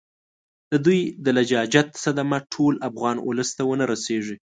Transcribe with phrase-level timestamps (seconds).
[0.71, 4.35] د دوی د لجاجت صدمه ټول افغان اولس ته ونه رسیږي.